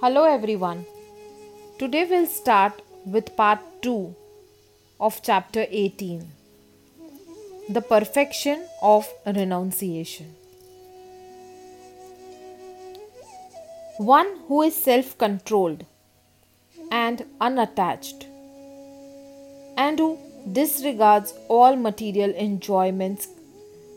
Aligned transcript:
Hello 0.00 0.22
everyone. 0.32 0.86
Today 1.76 2.04
we'll 2.08 2.28
start 2.28 2.82
with 3.04 3.34
part 3.34 3.58
2 3.82 4.14
of 5.00 5.20
chapter 5.28 5.66
18 5.68 6.20
The 7.68 7.80
Perfection 7.80 8.64
of 8.80 9.08
Renunciation. 9.26 10.36
One 13.96 14.32
who 14.46 14.62
is 14.62 14.80
self 14.80 15.18
controlled 15.18 15.84
and 16.92 17.24
unattached 17.40 18.28
and 19.76 19.98
who 19.98 20.16
disregards 20.62 21.34
all 21.48 21.74
material 21.74 22.36
enjoyments 22.48 23.26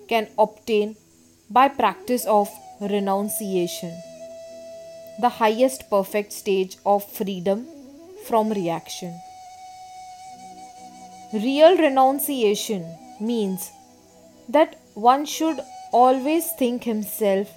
can 0.08 0.30
obtain 0.40 0.96
by 1.48 1.68
practice 1.68 2.26
of 2.26 2.50
renunciation 2.82 3.94
the 5.20 5.30
highest 5.30 5.90
perfect 5.90 6.32
stage 6.34 6.78
of 6.86 7.04
freedom 7.04 7.68
from 8.28 8.52
reaction. 8.52 9.20
Real 11.34 11.78
renunciation 11.78 12.86
means 13.20 13.72
that 14.50 14.78
one 14.94 15.26
should 15.26 15.60
always 15.92 16.52
think 16.54 16.84
himself 16.84 17.50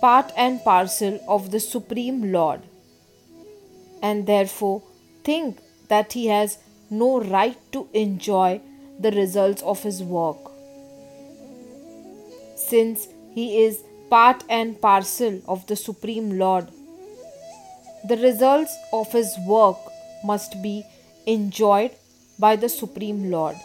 part 0.00 0.32
and 0.36 0.62
parcel 0.62 1.18
of 1.28 1.50
the 1.50 1.60
Supreme 1.60 2.32
Lord 2.32 2.62
and 4.02 4.26
therefore 4.26 4.82
think 5.24 5.58
that 5.88 6.12
he 6.12 6.26
has 6.26 6.58
no 6.90 7.20
right 7.20 7.56
to 7.72 7.88
enjoy 7.92 8.60
the 8.98 9.10
results 9.12 9.62
of 9.62 9.82
his 9.82 10.02
work. 10.02 10.36
Since 12.56 13.08
he 13.34 13.64
is 13.64 13.82
part 14.10 14.44
and 14.48 14.80
parcel 14.80 15.40
of 15.48 15.66
the 15.66 15.76
Supreme 15.76 16.38
Lord. 16.38 16.68
The 18.08 18.16
results 18.16 18.76
of 18.92 19.12
his 19.12 19.36
work 19.46 19.78
must 20.24 20.62
be 20.62 20.84
enjoyed 21.26 21.92
by 22.38 22.56
the 22.56 22.68
Supreme 22.68 23.30
Lord. 23.30 23.56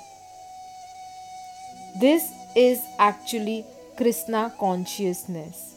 This 1.99 2.31
is 2.55 2.79
actually 2.97 3.65
Krishna 3.97 4.53
consciousness. 4.59 5.75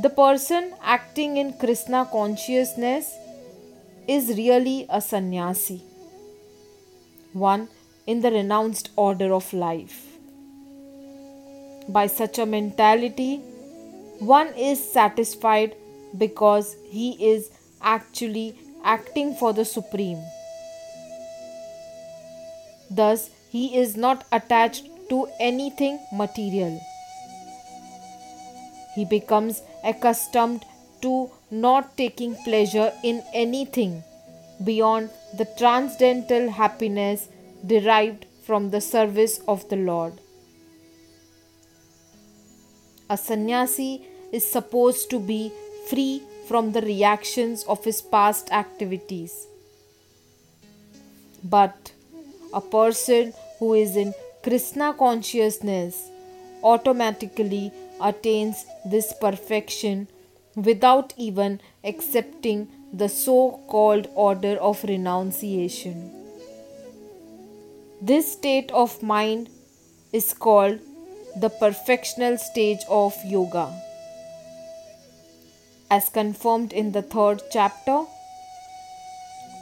The 0.00 0.10
person 0.10 0.74
acting 0.82 1.36
in 1.36 1.52
Krishna 1.52 2.08
consciousness 2.10 3.14
is 4.08 4.28
really 4.36 4.86
a 4.88 5.00
sannyasi, 5.00 5.82
one 7.32 7.68
in 8.06 8.22
the 8.22 8.30
renounced 8.30 8.90
order 8.96 9.32
of 9.32 9.52
life. 9.52 10.09
By 11.88 12.06
such 12.06 12.38
a 12.38 12.46
mentality, 12.46 13.38
one 14.18 14.48
is 14.54 14.92
satisfied 14.92 15.74
because 16.16 16.76
he 16.88 17.12
is 17.32 17.50
actually 17.82 18.58
acting 18.84 19.34
for 19.34 19.52
the 19.52 19.64
Supreme. 19.64 20.22
Thus, 22.90 23.30
he 23.50 23.76
is 23.76 23.96
not 23.96 24.24
attached 24.32 24.88
to 25.08 25.28
anything 25.40 25.98
material. 26.12 26.80
He 28.94 29.04
becomes 29.04 29.62
accustomed 29.84 30.64
to 31.02 31.30
not 31.50 31.96
taking 31.96 32.34
pleasure 32.44 32.92
in 33.02 33.22
anything 33.32 34.02
beyond 34.64 35.10
the 35.36 35.46
transcendental 35.56 36.50
happiness 36.50 37.28
derived 37.66 38.26
from 38.44 38.70
the 38.70 38.80
service 38.80 39.40
of 39.48 39.68
the 39.68 39.76
Lord. 39.76 40.20
A 43.10 43.16
sannyasi 43.16 44.06
is 44.30 44.48
supposed 44.48 45.10
to 45.10 45.18
be 45.18 45.52
free 45.88 46.22
from 46.46 46.70
the 46.70 46.80
reactions 46.80 47.64
of 47.64 47.84
his 47.84 48.00
past 48.00 48.52
activities. 48.52 49.48
But 51.42 51.92
a 52.54 52.60
person 52.60 53.32
who 53.58 53.74
is 53.74 53.96
in 53.96 54.14
Krishna 54.44 54.94
consciousness 54.94 56.08
automatically 56.62 57.72
attains 58.00 58.64
this 58.84 59.12
perfection 59.20 60.06
without 60.54 61.12
even 61.16 61.60
accepting 61.82 62.68
the 62.92 63.08
so 63.08 63.60
called 63.66 64.08
order 64.14 64.56
of 64.58 64.84
renunciation. 64.84 66.12
This 68.00 68.32
state 68.32 68.70
of 68.70 69.02
mind 69.02 69.50
is 70.12 70.32
called 70.32 70.78
the 71.36 71.50
perfectional 71.50 72.38
stage 72.38 72.80
of 72.88 73.14
yoga. 73.24 73.72
As 75.90 76.08
confirmed 76.08 76.72
in 76.72 76.92
the 76.92 77.02
third 77.02 77.42
chapter, 77.50 78.04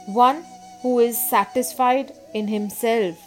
one 0.05 0.43
who 0.81 0.99
is 0.99 1.17
satisfied 1.17 2.13
in 2.33 2.47
himself 2.47 3.17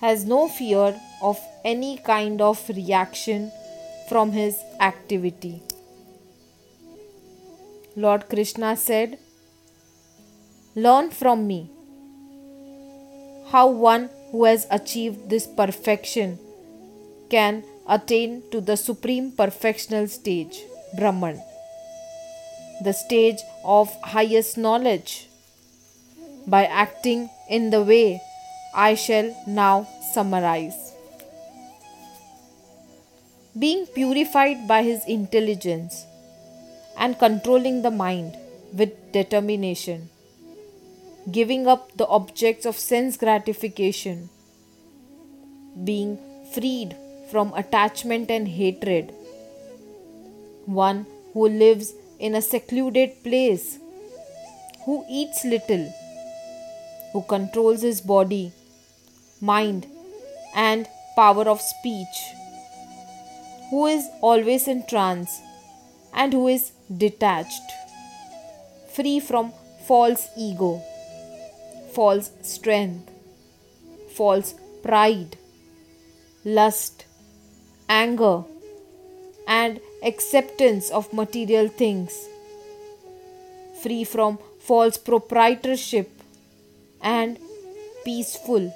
has 0.00 0.24
no 0.24 0.48
fear 0.48 1.00
of 1.22 1.38
any 1.64 1.96
kind 1.98 2.40
of 2.40 2.68
reaction 2.68 3.50
from 4.08 4.32
his 4.32 4.58
activity. 4.80 5.62
Lord 7.96 8.28
Krishna 8.28 8.76
said, 8.76 9.18
Learn 10.74 11.10
from 11.10 11.46
me 11.46 11.70
how 13.46 13.68
one 13.68 14.10
who 14.30 14.44
has 14.44 14.66
achieved 14.70 15.30
this 15.30 15.46
perfection 15.46 16.38
can 17.30 17.64
attain 17.88 18.42
to 18.50 18.60
the 18.60 18.76
supreme 18.76 19.32
perfectional 19.32 20.08
stage, 20.08 20.62
Brahman, 20.96 21.42
the 22.82 22.92
stage 22.92 23.38
of 23.64 23.94
highest 24.02 24.56
knowledge, 24.56 25.28
by 26.46 26.64
acting 26.66 27.30
in 27.48 27.70
the 27.70 27.82
way 27.82 28.20
I 28.74 28.94
shall 28.94 29.34
now 29.46 29.86
summarize. 30.12 30.92
Being 33.58 33.86
purified 33.86 34.66
by 34.66 34.82
his 34.82 35.04
intelligence 35.06 36.04
and 36.98 37.18
controlling 37.18 37.82
the 37.82 37.90
mind 37.90 38.36
with 38.72 39.12
determination, 39.12 40.10
giving 41.30 41.66
up 41.66 41.96
the 41.96 42.06
objects 42.08 42.66
of 42.66 42.76
sense 42.76 43.16
gratification, 43.16 44.28
being 45.84 46.18
freed 46.52 46.96
from 47.34 47.52
attachment 47.60 48.30
and 48.30 48.46
hatred. 48.46 49.12
One 50.66 51.04
who 51.32 51.48
lives 51.48 51.92
in 52.20 52.36
a 52.36 52.40
secluded 52.40 53.24
place, 53.24 53.80
who 54.84 55.04
eats 55.10 55.44
little, 55.44 55.92
who 57.12 57.22
controls 57.22 57.82
his 57.82 58.00
body, 58.00 58.52
mind, 59.40 59.88
and 60.54 60.86
power 61.16 61.48
of 61.54 61.60
speech, 61.60 62.20
who 63.70 63.86
is 63.86 64.06
always 64.20 64.68
in 64.68 64.86
trance, 64.86 65.40
and 66.12 66.32
who 66.32 66.46
is 66.46 66.70
detached, 67.04 67.72
free 68.92 69.18
from 69.18 69.52
false 69.88 70.28
ego, 70.38 70.80
false 71.94 72.30
strength, 72.42 73.10
false 74.12 74.54
pride, 74.84 75.36
lust, 76.44 77.03
anger, 77.96 78.44
and 79.46 79.80
acceptance 80.02 80.90
of 80.90 81.12
material 81.12 81.68
things, 81.68 82.16
free 83.82 84.04
from 84.04 84.38
false 84.68 84.96
proprietorship, 85.10 86.10
and 87.02 87.38
peaceful. 88.04 88.72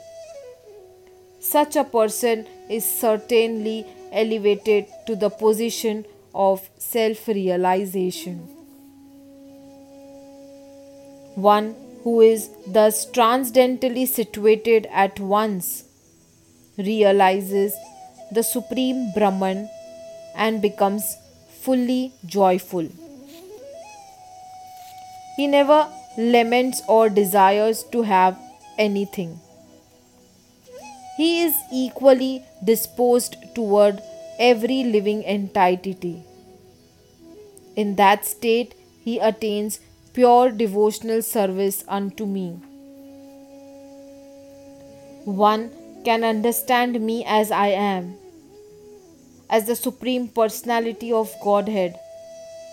Such 1.40 1.76
a 1.76 1.84
person 1.84 2.46
is 2.68 2.84
certainly 2.84 3.86
elevated 4.12 4.86
to 5.06 5.16
the 5.16 5.30
position 5.30 6.04
of 6.34 6.68
self 6.78 7.26
realization. 7.28 8.38
One 11.34 11.74
who 12.04 12.20
is 12.20 12.48
thus 12.66 13.04
transcendentally 13.18 14.06
situated 14.06 14.88
at 15.04 15.20
once 15.20 15.84
realizes 16.76 17.74
the 18.32 18.42
Supreme 18.42 19.12
Brahman 19.12 19.68
and 20.36 20.60
becomes 20.62 21.16
fully 21.62 22.12
joyful. 22.26 22.88
He 25.36 25.46
never 25.46 25.88
laments 26.16 26.82
or 26.88 27.08
desires 27.08 27.84
to 27.92 28.02
have 28.02 28.38
anything. 28.76 29.38
He 31.16 31.42
is 31.42 31.54
equally 31.72 32.44
disposed 32.64 33.36
toward 33.54 34.00
every 34.38 34.84
living 34.84 35.24
entity. 35.24 36.22
In 37.76 37.96
that 37.96 38.24
state, 38.24 38.74
he 39.04 39.18
attains 39.18 39.80
pure 40.12 40.50
devotional 40.50 41.22
service 41.22 41.84
unto 41.88 42.26
me. 42.26 42.50
One 45.24 45.70
can 46.08 46.24
understand 46.24 46.98
me 47.06 47.22
as 47.26 47.50
I 47.50 47.66
am, 47.86 48.14
as 49.50 49.66
the 49.66 49.74
Supreme 49.76 50.28
Personality 50.28 51.12
of 51.12 51.32
Godhead, 51.44 51.98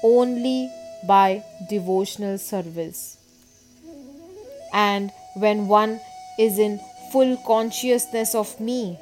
only 0.02 0.72
by 1.06 1.44
devotional 1.70 2.38
service. 2.38 3.18
And 4.74 5.12
when 5.34 5.68
one 5.68 6.00
is 6.40 6.60
in 6.60 6.80
full 7.12 7.36
consciousness 7.46 8.34
of 8.36 8.58
me, 8.62 8.98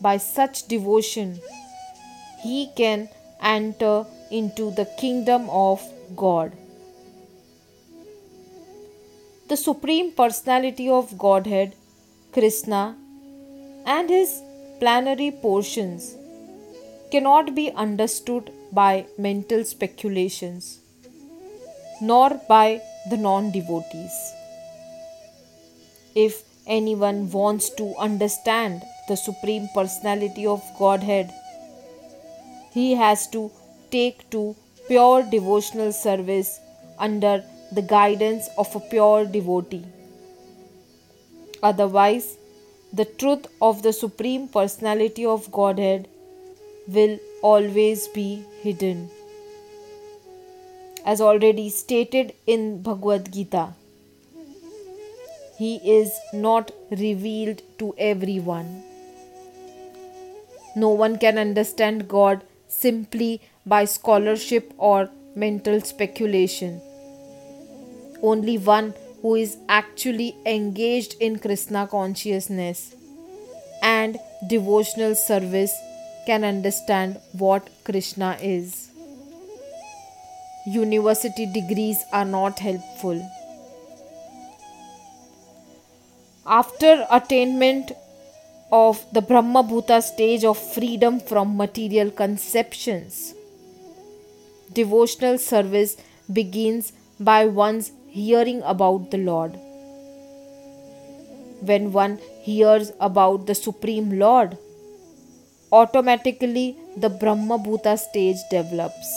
by 0.00 0.16
such 0.18 0.68
devotion, 0.68 1.40
he 2.44 2.70
can 2.76 3.08
enter 3.42 4.04
into 4.30 4.70
the 4.70 4.86
kingdom 4.96 5.50
of 5.50 5.82
God. 6.14 6.56
The 9.48 9.56
Supreme 9.56 10.12
Personality 10.12 10.88
of 10.88 11.18
Godhead, 11.18 11.74
Krishna, 12.32 12.96
and 13.96 14.10
his 14.10 14.30
plenary 14.80 15.30
portions 15.30 16.14
cannot 17.12 17.54
be 17.54 17.70
understood 17.84 18.50
by 18.80 19.06
mental 19.26 19.64
speculations 19.64 20.80
nor 22.00 22.28
by 22.48 22.80
the 23.10 23.16
non 23.16 23.50
devotees. 23.50 24.16
If 26.14 26.42
anyone 26.66 27.30
wants 27.30 27.70
to 27.80 27.94
understand 27.96 28.82
the 29.08 29.16
Supreme 29.16 29.68
Personality 29.74 30.46
of 30.46 30.62
Godhead, 30.78 31.32
he 32.72 32.94
has 32.94 33.26
to 33.28 33.50
take 33.90 34.28
to 34.30 34.54
pure 34.86 35.22
devotional 35.22 35.92
service 35.92 36.60
under 36.98 37.42
the 37.72 37.82
guidance 37.82 38.48
of 38.58 38.74
a 38.76 38.80
pure 38.80 39.24
devotee. 39.24 39.86
Otherwise, 41.62 42.37
the 42.92 43.04
truth 43.04 43.46
of 43.60 43.82
the 43.82 43.92
Supreme 43.92 44.48
Personality 44.48 45.26
of 45.26 45.52
Godhead 45.52 46.08
will 46.86 47.18
always 47.42 48.08
be 48.08 48.44
hidden. 48.62 49.10
As 51.04 51.20
already 51.20 51.68
stated 51.68 52.34
in 52.46 52.82
Bhagavad 52.82 53.32
Gita, 53.32 53.74
He 55.58 55.76
is 55.98 56.12
not 56.32 56.70
revealed 56.90 57.62
to 57.78 57.94
everyone. 57.98 58.82
No 60.76 60.90
one 60.90 61.18
can 61.18 61.36
understand 61.36 62.08
God 62.08 62.42
simply 62.68 63.40
by 63.66 63.84
scholarship 63.84 64.72
or 64.78 65.10
mental 65.34 65.80
speculation. 65.80 66.80
Only 68.22 68.56
one 68.56 68.94
who 69.22 69.34
is 69.34 69.56
actually 69.68 70.36
engaged 70.46 71.14
in 71.20 71.38
Krishna 71.38 71.86
consciousness 71.86 72.94
and 73.82 74.18
devotional 74.48 75.14
service 75.14 75.72
can 76.26 76.44
understand 76.44 77.18
what 77.32 77.68
Krishna 77.84 78.36
is. 78.40 78.90
University 80.66 81.46
degrees 81.46 82.04
are 82.12 82.24
not 82.24 82.58
helpful. 82.58 83.18
After 86.46 87.06
attainment 87.10 87.92
of 88.70 89.04
the 89.12 89.22
Brahma 89.22 89.62
Bhuta 89.64 90.02
stage 90.02 90.44
of 90.44 90.58
freedom 90.58 91.20
from 91.20 91.56
material 91.56 92.10
conceptions, 92.10 93.34
devotional 94.72 95.38
service 95.38 95.96
begins 96.30 96.92
by 97.18 97.46
one's 97.46 97.90
hearing 98.18 98.62
about 98.62 99.10
the 99.10 99.18
Lord. 99.18 99.58
When 101.60 101.92
one 101.92 102.18
hears 102.42 102.92
about 103.00 103.46
the 103.46 103.54
Supreme 103.54 104.18
Lord, 104.18 104.56
automatically 105.70 106.76
the 106.96 107.08
Brahma 107.08 107.58
Bhuta 107.58 107.98
stage 107.98 108.36
develops. 108.50 109.10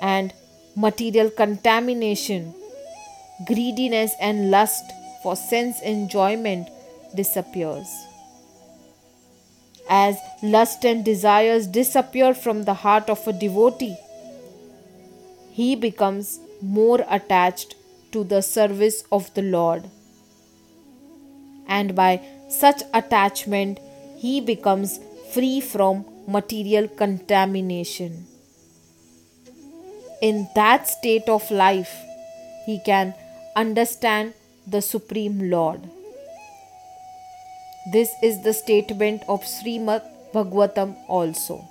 And 0.00 0.32
material 0.76 1.30
contamination, 1.30 2.54
greediness, 3.46 4.14
and 4.20 4.50
lust 4.50 4.84
for 5.22 5.36
sense 5.36 5.80
enjoyment 5.82 6.68
disappears. 7.14 7.88
As 9.88 10.16
lust 10.42 10.84
and 10.84 11.04
desires 11.04 11.66
disappear 11.66 12.34
from 12.34 12.64
the 12.64 12.74
heart 12.74 13.10
of 13.10 13.26
a 13.28 13.32
devotee, 13.32 13.96
he 15.52 15.76
becomes 15.76 16.40
more 16.62 17.04
attached 17.08 17.74
to 18.12 18.24
the 18.24 18.40
service 18.40 19.04
of 19.10 19.32
the 19.34 19.42
Lord. 19.42 19.90
And 21.66 21.94
by 21.94 22.20
such 22.48 22.82
attachment, 22.94 23.80
he 24.16 24.40
becomes 24.40 25.00
free 25.32 25.60
from 25.60 26.04
material 26.28 26.88
contamination. 26.88 28.26
In 30.20 30.48
that 30.54 30.88
state 30.88 31.28
of 31.28 31.50
life, 31.50 31.92
he 32.66 32.78
can 32.84 33.14
understand 33.56 34.34
the 34.66 34.80
Supreme 34.80 35.50
Lord. 35.50 35.80
This 37.92 38.12
is 38.22 38.42
the 38.42 38.52
statement 38.52 39.22
of 39.28 39.42
Srimad 39.42 40.02
Bhagavatam 40.32 40.96
also. 41.08 41.68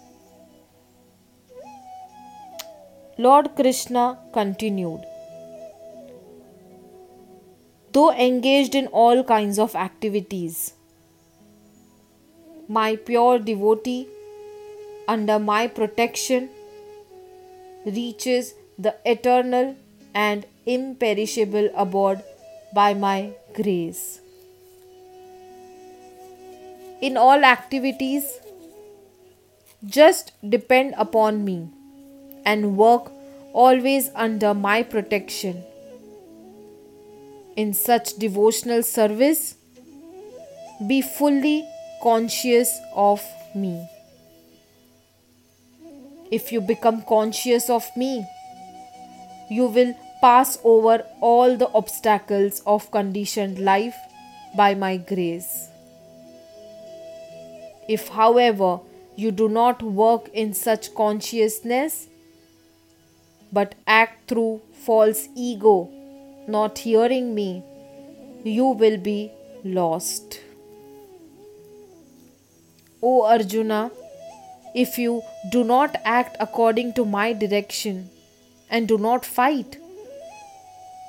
Lord 3.23 3.47
Krishna 3.55 4.17
continued 4.33 5.01
Though 7.95 8.11
engaged 8.25 8.73
in 8.73 8.87
all 8.87 9.23
kinds 9.31 9.59
of 9.59 9.75
activities, 9.75 10.73
my 12.67 12.95
pure 13.09 13.37
devotee 13.49 14.07
under 15.07 15.37
my 15.37 15.67
protection 15.67 16.47
reaches 17.85 18.55
the 18.87 18.95
eternal 19.05 19.75
and 20.15 20.47
imperishable 20.65 21.69
abode 21.75 22.23
by 22.73 22.95
my 22.95 23.33
grace. 23.59 24.21
In 27.01 27.17
all 27.17 27.45
activities, 27.51 28.31
just 29.99 30.33
depend 30.57 30.95
upon 30.97 31.45
me 31.51 31.59
and 32.45 32.77
work 32.77 33.11
always 33.53 34.09
under 34.15 34.53
my 34.53 34.83
protection. 34.83 35.63
In 37.55 37.73
such 37.73 38.15
devotional 38.15 38.83
service, 38.83 39.55
be 40.87 41.01
fully 41.01 41.67
conscious 42.01 42.79
of 42.95 43.23
me. 43.53 43.87
If 46.31 46.51
you 46.51 46.61
become 46.61 47.01
conscious 47.03 47.69
of 47.69 47.85
me, 47.95 48.25
you 49.49 49.65
will 49.65 49.93
pass 50.21 50.57
over 50.63 51.03
all 51.19 51.57
the 51.57 51.69
obstacles 51.73 52.61
of 52.65 52.89
conditioned 52.91 53.59
life 53.59 53.97
by 54.55 54.75
my 54.75 54.95
grace. 54.97 55.67
If, 57.89 58.07
however, 58.07 58.79
you 59.17 59.31
do 59.31 59.49
not 59.49 59.83
work 59.83 60.29
in 60.33 60.53
such 60.53 60.95
consciousness, 60.95 62.07
but 63.51 63.75
act 63.85 64.29
through 64.29 64.61
false 64.85 65.27
ego, 65.35 65.89
not 66.47 66.79
hearing 66.79 67.35
me, 67.35 67.63
you 68.43 68.65
will 68.65 68.97
be 68.97 69.31
lost. 69.63 70.39
O 73.03 73.23
Arjuna, 73.23 73.91
if 74.73 74.97
you 74.97 75.21
do 75.51 75.63
not 75.63 75.95
act 76.05 76.37
according 76.39 76.93
to 76.93 77.03
my 77.03 77.33
direction 77.33 78.09
and 78.69 78.87
do 78.87 78.97
not 78.97 79.25
fight, 79.25 79.77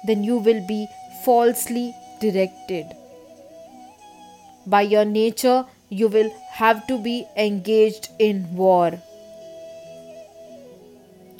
then 0.06 0.24
you 0.24 0.38
will 0.38 0.66
be 0.66 0.86
falsely 1.24 1.94
directed. 2.20 2.86
By 4.66 4.82
your 4.82 5.04
nature, 5.04 5.64
you 5.88 6.08
will 6.08 6.30
have 6.50 6.86
to 6.86 6.98
be 6.98 7.26
engaged 7.36 8.08
in 8.18 8.54
war. 8.54 9.00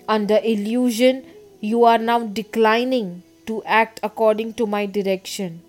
Under 0.09 0.39
illusion, 0.43 1.25
you 1.61 1.85
are 1.85 1.99
now 1.99 2.21
declining 2.21 3.23
to 3.47 3.63
act 3.65 4.01
according 4.03 4.55
to 4.55 4.67
my 4.67 4.87
direction. 4.87 5.63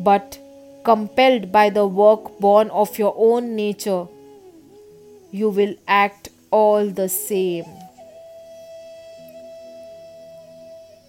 But 0.00 0.38
compelled 0.84 1.52
by 1.52 1.70
the 1.70 1.86
work 1.86 2.38
born 2.40 2.68
of 2.70 2.98
your 2.98 3.14
own 3.16 3.54
nature, 3.54 4.06
you 5.30 5.48
will 5.48 5.74
act 5.86 6.28
all 6.50 6.86
the 6.88 7.08
same. 7.08 7.64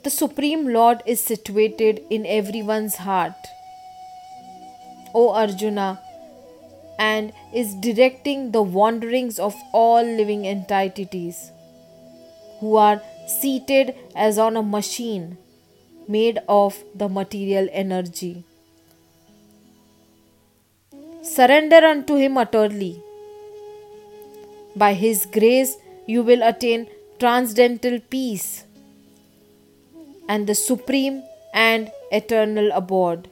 The 0.04 0.10
Supreme 0.10 0.68
Lord 0.68 1.02
is 1.06 1.24
situated 1.24 2.02
in 2.10 2.26
everyone's 2.26 2.98
heart. 2.98 3.48
O 5.16 5.30
Arjuna, 5.30 6.00
and 7.00 7.34
is 7.54 7.76
directing 7.76 8.52
the 8.52 8.62
wanderings 8.62 9.40
of 9.40 9.56
all 9.72 10.04
living 10.04 10.46
entities 10.48 11.52
who 12.60 12.76
are 12.76 13.02
seated 13.28 13.96
as 14.16 14.38
on 14.38 14.58
a 14.58 14.64
machine 14.64 15.38
made 16.08 16.40
of 16.48 16.84
the 16.96 17.10
material 17.10 17.68
energy. 17.72 18.44
Surrender 21.22 21.78
unto 21.78 22.16
Him 22.16 22.38
utterly. 22.38 23.02
By 24.76 24.94
His 24.94 25.26
grace, 25.26 25.78
you 26.06 26.24
will 26.24 26.44
attain 26.44 26.88
transcendental 27.20 28.00
peace 28.10 28.66
and 30.28 30.48
the 30.48 30.56
supreme 30.56 31.24
and 31.54 31.92
eternal 32.12 32.72
abode. 32.74 33.30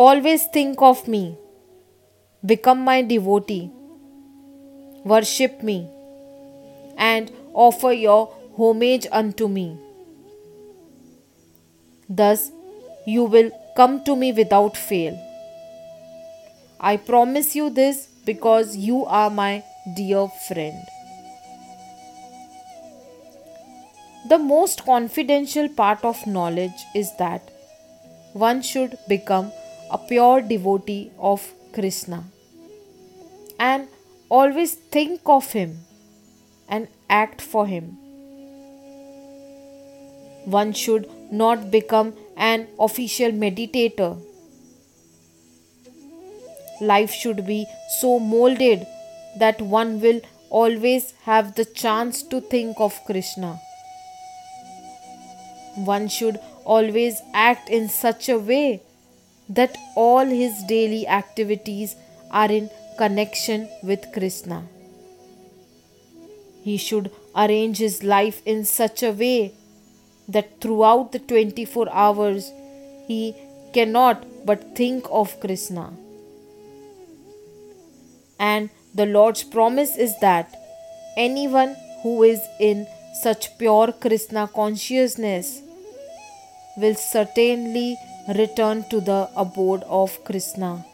Always 0.00 0.46
think 0.46 0.80
of 0.80 1.08
me, 1.08 1.36
become 2.46 2.82
my 2.88 3.02
devotee, 3.02 3.68
worship 5.04 5.60
me, 5.60 5.88
and 6.96 7.32
offer 7.52 7.90
your 7.90 8.32
homage 8.56 9.08
unto 9.10 9.48
me. 9.48 9.76
Thus, 12.08 12.52
you 13.08 13.24
will 13.24 13.50
come 13.74 14.04
to 14.04 14.14
me 14.14 14.30
without 14.30 14.76
fail. 14.76 15.18
I 16.78 16.96
promise 16.96 17.56
you 17.56 17.68
this 17.68 18.06
because 18.24 18.76
you 18.76 19.04
are 19.06 19.30
my 19.30 19.64
dear 19.96 20.28
friend. 20.46 20.80
The 24.28 24.38
most 24.38 24.84
confidential 24.84 25.68
part 25.68 26.04
of 26.04 26.24
knowledge 26.24 26.84
is 26.94 27.16
that 27.16 27.50
one 28.32 28.62
should 28.62 28.96
become 29.08 29.50
a 29.90 29.98
pure 29.98 30.40
devotee 30.40 31.10
of 31.18 31.52
Krishna 31.72 32.24
and 33.58 33.88
always 34.28 34.74
think 34.74 35.20
of 35.26 35.52
him 35.52 35.78
and 36.68 36.88
act 37.08 37.40
for 37.40 37.66
him. 37.66 37.96
One 40.44 40.72
should 40.72 41.10
not 41.30 41.70
become 41.70 42.14
an 42.36 42.68
official 42.78 43.30
meditator 43.32 44.16
life 46.80 47.10
should 47.10 47.46
be 47.46 47.66
so 48.00 48.18
molded 48.18 48.86
that 49.38 49.60
one 49.60 50.00
will 50.00 50.20
always 50.50 51.12
have 51.22 51.54
the 51.54 51.64
chance 51.64 52.22
to 52.22 52.40
think 52.40 52.80
of 52.80 53.04
Krishna. 53.04 53.60
One 55.74 56.08
should 56.08 56.38
always 56.64 57.20
act 57.34 57.68
in 57.68 57.88
such 57.88 58.28
a 58.28 58.38
way 58.38 58.82
that 59.48 59.76
all 59.96 60.26
his 60.26 60.62
daily 60.64 61.06
activities 61.06 61.96
are 62.30 62.50
in 62.50 62.70
connection 62.98 63.68
with 63.82 64.12
Krishna. 64.12 64.64
He 66.62 66.76
should 66.76 67.10
arrange 67.34 67.78
his 67.78 68.02
life 68.02 68.42
in 68.44 68.64
such 68.64 69.02
a 69.02 69.12
way 69.12 69.54
that 70.28 70.60
throughout 70.60 71.12
the 71.12 71.18
24 71.18 71.88
hours 71.90 72.50
he 73.06 73.34
cannot 73.72 74.26
but 74.44 74.76
think 74.76 75.06
of 75.10 75.38
Krishna. 75.40 75.92
And 78.38 78.70
the 78.94 79.06
Lord's 79.06 79.44
promise 79.44 79.96
is 79.96 80.18
that 80.20 80.54
anyone 81.16 81.76
who 82.02 82.22
is 82.22 82.40
in 82.60 82.86
such 83.22 83.56
pure 83.58 83.92
Krishna 83.92 84.48
consciousness 84.54 85.62
will 86.76 86.94
certainly 86.94 87.96
return 88.36 88.84
to 88.90 89.00
the 89.00 89.30
abode 89.36 89.82
of 89.84 90.22
Krishna, 90.24 90.84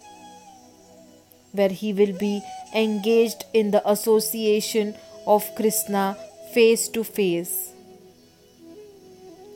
where 1.52 1.68
he 1.68 1.92
will 1.92 2.16
be 2.16 2.42
engaged 2.72 3.44
in 3.52 3.70
the 3.72 3.88
association 3.90 4.94
of 5.26 5.54
Krishna 5.56 6.16
face 6.52 6.88
to 6.88 7.02
face. 7.02 7.72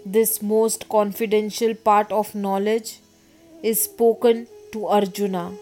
This 0.04 0.42
most 0.42 0.88
confidential 0.88 1.74
part 1.74 2.10
of 2.10 2.34
knowledge 2.34 3.00
is 3.62 3.82
spoken 3.84 4.46
to 4.72 4.86
Arjuna 4.86 5.52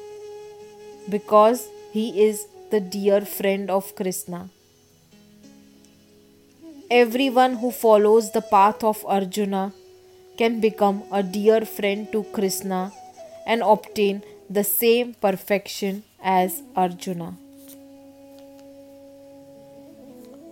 because 1.08 1.68
he 1.92 2.22
is 2.22 2.46
the 2.70 2.80
dear 2.80 3.20
friend 3.22 3.70
of 3.70 3.94
Krishna. 3.94 4.48
Everyone 6.90 7.56
who 7.56 7.70
follows 7.70 8.30
the 8.32 8.40
path 8.40 8.84
of 8.84 9.04
Arjuna 9.06 9.72
can 10.38 10.60
become 10.60 11.02
a 11.12 11.22
dear 11.22 11.64
friend 11.64 12.10
to 12.12 12.22
Krishna 12.32 12.92
and 13.46 13.62
obtain 13.62 14.22
the 14.50 14.64
same 14.64 15.14
perfection 15.14 16.04
as 16.22 16.62
Arjuna. 16.74 17.36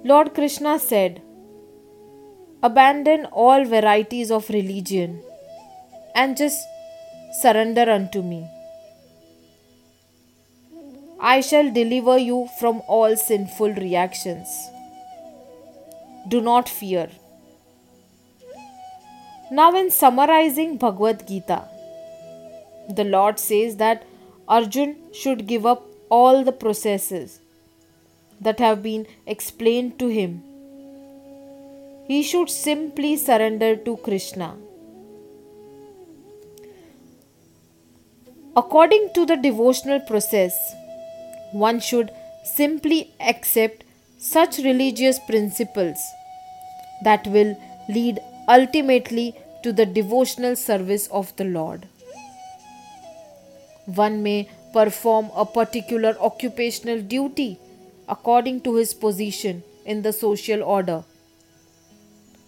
Lord 0.05 0.35
Krishna 0.35 0.79
said, 0.79 1.23
Abandon 2.62 3.26
all 3.26 3.64
varieties 3.64 4.31
of 4.31 4.49
religion 4.49 5.23
and 6.14 6.37
just 6.37 6.67
surrender 7.43 7.91
unto 7.91 8.23
me. 8.23 8.47
I 11.21 11.41
shall 11.41 11.71
deliver 11.73 12.19
you 12.19 12.49
from 12.59 12.83
all 12.87 13.17
sinful 13.17 13.75
reactions. 13.75 14.49
Do 16.29 16.41
not 16.41 16.69
fear. 16.69 17.09
Now, 19.51 19.75
in 19.77 19.91
summarizing 19.91 20.79
Bhagavad 20.79 21.29
Gita, 21.29 21.69
the 22.89 23.05
Lord 23.05 23.39
says 23.39 23.77
that 23.77 24.05
Arjun 24.49 24.97
should 25.13 25.47
give 25.47 25.67
up 25.67 25.87
all 26.09 26.43
the 26.45 26.53
processes 26.53 27.41
that 28.41 28.59
have 28.59 28.83
been 28.83 29.07
explained 29.27 29.99
to 29.99 30.09
him. 30.09 30.43
He 32.07 32.23
should 32.23 32.51
simply 32.51 33.17
surrender 33.17 33.77
to 33.77 33.97
Krishna. 33.99 34.57
According 38.57 39.11
to 39.15 39.27
the 39.27 39.37
devotional 39.37 40.01
process, 40.01 40.75
one 41.53 41.81
should 41.81 42.11
simply 42.45 43.13
accept 43.21 43.85
such 44.19 44.59
religious 44.59 45.19
principles 45.19 45.99
that 47.03 47.27
will 47.27 47.57
lead 47.89 48.21
ultimately 48.49 49.35
to 49.63 49.73
the 49.73 49.87
devotional 49.87 50.57
service 50.57 51.07
of 51.09 51.35
the 51.37 51.45
Lord. 51.45 51.89
One 53.87 54.23
may 54.23 54.49
perform 54.73 55.31
a 55.35 55.47
particular 55.47 56.17
occupational 56.21 57.01
duty 57.01 57.59
according 58.09 58.61
to 58.63 58.77
his 58.77 58.93
position 58.93 59.63
in 59.85 60.03
the 60.03 60.13
social 60.13 60.63
order. 60.63 61.05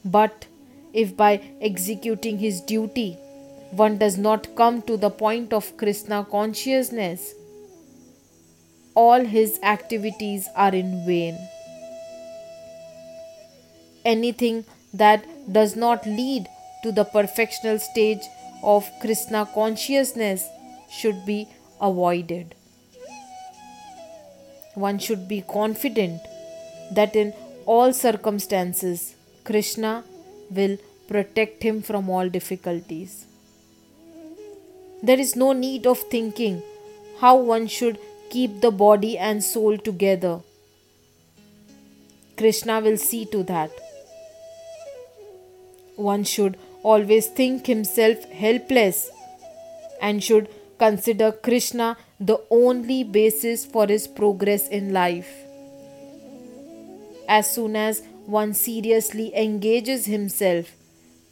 But 0.04 0.46
if 0.92 1.16
by 1.16 1.40
executing 1.60 2.38
his 2.38 2.60
duty 2.60 3.18
one 3.70 3.98
does 3.98 4.16
not 4.16 4.54
come 4.56 4.80
to 4.82 4.96
the 4.96 5.10
point 5.10 5.52
of 5.52 5.76
Krishna 5.76 6.24
consciousness, 6.30 7.34
all 8.94 9.24
his 9.24 9.58
activities 9.62 10.48
are 10.54 10.74
in 10.74 11.04
vain. 11.04 11.36
Anything 14.04 14.64
that 14.98 15.24
does 15.50 15.76
not 15.76 16.06
lead 16.06 16.46
to 16.82 16.92
the 16.92 17.04
perfectional 17.04 17.80
stage 17.80 18.24
of 18.62 18.90
Krishna 19.00 19.48
consciousness 19.54 20.48
should 20.90 21.24
be 21.26 21.48
avoided. 21.80 22.54
One 24.74 24.98
should 24.98 25.28
be 25.28 25.42
confident 25.42 26.20
that 26.92 27.16
in 27.16 27.32
all 27.64 27.92
circumstances 27.92 29.14
Krishna 29.44 30.04
will 30.50 30.76
protect 31.08 31.62
him 31.62 31.82
from 31.82 32.10
all 32.10 32.28
difficulties. 32.28 33.26
There 35.02 35.18
is 35.18 35.36
no 35.36 35.52
need 35.52 35.86
of 35.86 35.98
thinking 35.98 36.62
how 37.20 37.36
one 37.36 37.66
should 37.66 37.98
keep 38.30 38.60
the 38.60 38.70
body 38.70 39.16
and 39.16 39.42
soul 39.42 39.78
together. 39.78 40.40
Krishna 42.36 42.80
will 42.80 42.96
see 42.96 43.24
to 43.26 43.42
that. 43.44 43.70
One 45.96 46.24
should 46.24 46.56
always 46.82 47.26
think 47.26 47.66
himself 47.66 48.24
helpless 48.30 49.10
and 50.00 50.22
should 50.22 50.48
consider 50.78 51.32
Krishna 51.32 51.96
the 52.20 52.38
only 52.50 53.02
basis 53.02 53.64
for 53.64 53.86
his 53.86 54.06
progress 54.06 54.68
in 54.68 54.92
life. 54.92 55.28
As 57.28 57.50
soon 57.50 57.76
as 57.76 58.02
one 58.26 58.54
seriously 58.54 59.34
engages 59.34 60.06
himself 60.06 60.72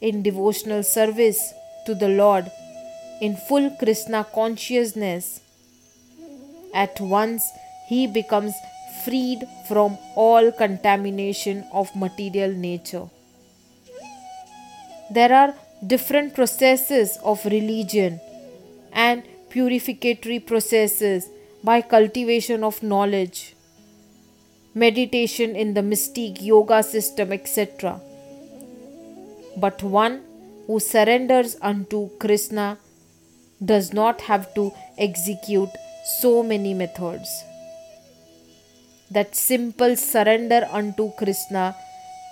in 0.01 0.23
devotional 0.23 0.83
service 0.83 1.53
to 1.85 1.95
the 1.95 2.09
Lord 2.09 2.51
in 3.21 3.35
full 3.35 3.69
Krishna 3.79 4.25
consciousness, 4.33 5.41
at 6.73 6.99
once 6.99 7.49
he 7.87 8.07
becomes 8.07 8.53
freed 9.03 9.47
from 9.67 9.97
all 10.15 10.51
contamination 10.51 11.63
of 11.71 11.95
material 11.95 12.51
nature. 12.51 13.07
There 15.11 15.33
are 15.33 15.53
different 15.85 16.33
processes 16.33 17.17
of 17.23 17.45
religion 17.45 18.19
and 18.91 19.23
purificatory 19.49 20.39
processes 20.45 21.29
by 21.63 21.81
cultivation 21.81 22.63
of 22.63 22.81
knowledge, 22.83 23.55
meditation 24.73 25.55
in 25.55 25.73
the 25.73 25.81
mystic 25.81 26.41
yoga 26.41 26.83
system, 26.83 27.31
etc. 27.31 28.01
But 29.57 29.83
one 29.83 30.21
who 30.67 30.79
surrenders 30.79 31.55
unto 31.61 32.09
Krishna 32.19 32.77
does 33.63 33.93
not 33.93 34.21
have 34.21 34.53
to 34.55 34.71
execute 34.97 35.69
so 36.19 36.43
many 36.43 36.73
methods. 36.73 37.29
that 39.11 39.35
simple 39.35 39.95
surrender 39.95 40.67
unto 40.71 41.11
Krishna 41.11 41.75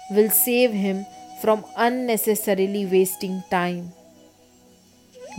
will 0.10 0.30
save 0.30 0.72
him 0.72 1.06
from 1.44 1.66
unnecessarily 1.76 2.86
wasting 2.86 3.44
time. 3.52 3.92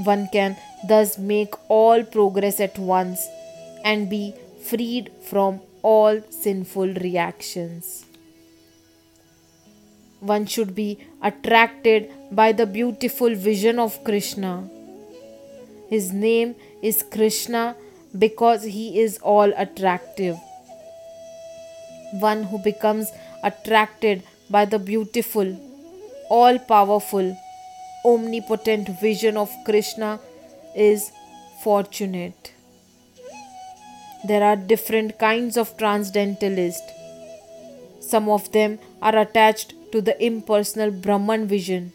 One 0.05 0.29
can 0.31 0.57
thus 0.87 1.17
make 1.17 1.55
all 1.69 2.05
progress 2.05 2.61
at 2.61 2.79
once 2.79 3.27
and 3.85 4.11
be 4.11 4.35
freed 4.67 5.11
from 5.31 5.63
all 5.83 6.21
sinful 6.29 6.95
reactions. 7.07 8.05
One 10.21 10.45
should 10.45 10.75
be 10.75 10.99
attracted 11.23 12.11
by 12.31 12.53
the 12.53 12.67
beautiful 12.67 13.35
vision 13.35 13.79
of 13.79 14.03
Krishna. 14.05 14.69
His 15.89 16.13
name 16.13 16.55
is 16.83 17.03
Krishna 17.03 17.77
because 18.19 18.65
he 18.65 19.01
is 19.01 19.19
all 19.19 19.53
attractive. 19.57 20.37
One 22.13 22.43
who 22.45 22.59
becomes 22.59 23.11
attracted 23.43 24.23
by 24.51 24.65
the 24.67 24.79
beautiful, 24.79 25.57
all 26.29 26.59
powerful, 26.59 27.37
omnipotent 28.05 28.89
vision 29.01 29.37
of 29.37 29.51
Krishna 29.65 30.21
is 30.75 31.13
fortunate. 31.63 32.53
There 34.25 34.43
are 34.43 34.57
different 34.57 35.19
kinds 35.19 35.57
of 35.57 35.77
transcendentalists. 35.77 36.93
Some 38.01 38.29
of 38.29 38.51
them 38.53 38.79
are 39.03 39.17
attached 39.17 39.75
to 39.93 40.01
the 40.01 40.23
impersonal 40.25 40.91
Brahman 40.91 41.47
vision. 41.47 41.93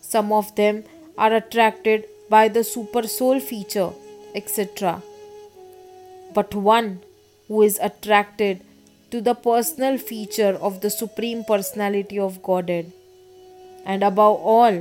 Some 0.00 0.32
of 0.32 0.54
them 0.56 0.84
are 1.16 1.32
attracted 1.32 2.06
by 2.28 2.48
the 2.48 2.64
super 2.64 3.06
soul 3.06 3.40
feature, 3.40 3.90
etc. 4.34 5.02
But 6.34 6.54
one 6.54 7.00
who 7.48 7.62
is 7.62 7.78
attracted 7.80 8.60
to 9.10 9.20
the 9.20 9.34
personal 9.34 9.96
feature 9.96 10.58
of 10.60 10.80
the 10.80 10.90
Supreme 10.90 11.44
Personality 11.44 12.18
of 12.18 12.42
Godhead, 12.42 12.92
and 13.84 14.02
above 14.02 14.40
all, 14.40 14.72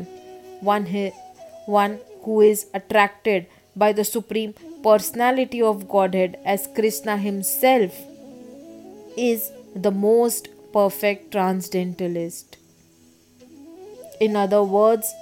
one, 0.61 0.85
one 1.65 1.99
who 2.23 2.41
is 2.41 2.67
attracted 2.73 3.47
by 3.75 3.93
the 3.93 4.03
Supreme 4.03 4.53
Personality 4.83 5.61
of 5.61 5.87
Godhead 5.87 6.39
as 6.45 6.67
Krishna 6.73 7.17
Himself, 7.17 7.93
is 9.17 9.51
the 9.75 9.91
most 9.91 10.47
perfect 10.73 11.31
transcendentalist. 11.31 12.57
In 14.19 14.35
other 14.35 14.63
words, 14.63 15.13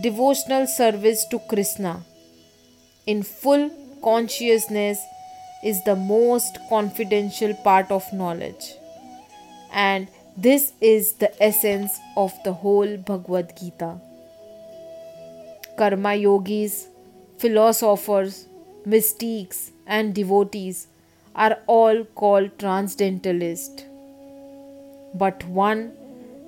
devotional 0.00 0.66
service 0.66 1.24
to 1.26 1.38
Krishna 1.48 2.04
in 3.06 3.22
full 3.22 3.70
consciousness 4.02 4.98
is 5.64 5.82
the 5.84 5.96
most 5.96 6.58
confidential 6.68 7.54
part 7.54 7.90
of 7.90 8.12
knowledge. 8.12 8.74
And 9.72 10.08
this 10.42 10.72
is 10.80 11.14
the 11.14 11.30
essence 11.42 11.98
of 12.16 12.32
the 12.44 12.52
whole 12.52 12.96
Bhagavad 12.96 13.54
Gita. 13.58 13.98
Karma 15.76 16.14
yogis, 16.14 16.86
philosophers, 17.38 18.46
mystics, 18.86 19.72
and 19.84 20.14
devotees 20.14 20.86
are 21.34 21.58
all 21.66 22.04
called 22.04 22.56
transcendentalists. 22.56 23.82
But 25.12 25.44
one 25.48 25.92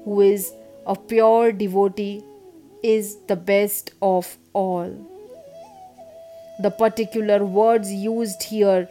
who 0.05 0.21
is 0.21 0.53
a 0.87 0.95
pure 0.95 1.51
devotee 1.51 2.23
is 2.85 3.17
the 3.27 3.35
best 3.35 3.91
of 4.01 4.37
all. 4.53 4.95
The 6.61 6.71
particular 6.71 7.45
words 7.45 7.93
used 7.93 8.45
here 8.45 8.89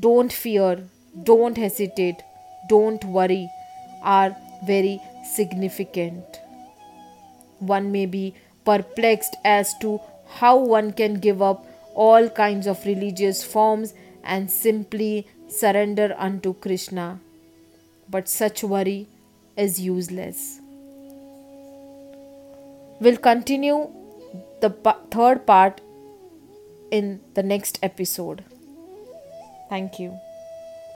don't 0.00 0.32
fear, 0.32 0.82
don't 1.22 1.56
hesitate, 1.56 2.24
don't 2.68 3.04
worry 3.04 3.48
are 4.02 4.36
very 4.64 5.00
significant. 5.34 6.24
One 7.58 7.92
may 7.92 8.06
be 8.06 8.34
perplexed 8.64 9.36
as 9.44 9.76
to 9.78 10.00
how 10.26 10.56
one 10.56 10.92
can 10.92 11.14
give 11.14 11.40
up 11.40 11.64
all 11.94 12.28
kinds 12.28 12.66
of 12.66 12.84
religious 12.84 13.42
forms 13.42 13.94
and 14.22 14.50
simply 14.50 15.26
surrender 15.48 16.14
unto 16.18 16.54
Krishna. 16.54 17.20
But 18.08 18.28
such 18.28 18.62
worry 18.62 19.08
is 19.56 19.80
useless. 19.80 20.60
We'll 23.00 23.16
continue 23.16 23.90
the 24.60 24.70
third 25.10 25.46
part 25.46 25.80
in 26.90 27.20
the 27.34 27.42
next 27.42 27.78
episode. 27.82 28.44
Thank 29.68 29.98
you. 29.98 30.18